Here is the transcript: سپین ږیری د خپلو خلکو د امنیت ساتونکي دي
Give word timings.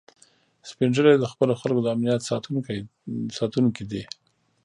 سپین 0.69 0.89
ږیری 0.95 1.15
د 1.19 1.25
خپلو 1.33 1.53
خلکو 1.61 1.79
د 1.83 1.87
امنیت 1.95 2.21
ساتونکي 3.39 3.83
دي 3.91 4.03